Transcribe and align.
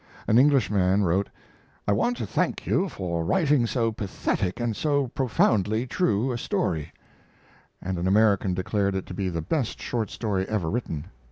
An 0.27 0.39
Englishman 0.39 1.03
wrote: 1.03 1.29
"I 1.87 1.91
want 1.91 2.17
to 2.17 2.25
thank 2.25 2.65
you 2.65 2.89
for 2.89 3.23
writing 3.23 3.67
so 3.67 3.91
pathetic 3.91 4.59
and 4.59 4.75
so 4.75 5.09
profoundly 5.09 5.85
true 5.85 6.31
a 6.31 6.39
story"; 6.39 6.91
and 7.79 7.99
an 7.99 8.07
American 8.07 8.55
declared 8.55 8.95
it 8.95 9.05
to 9.05 9.13
be 9.13 9.29
the 9.29 9.43
best 9.43 9.79
short 9.79 10.09
story 10.09 10.49
ever 10.49 10.71
written. 10.71 11.05